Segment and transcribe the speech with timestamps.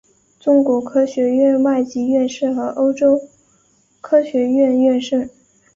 [0.39, 3.21] 中国科学院外籍院士和欧洲
[4.01, 5.29] 科学院院士。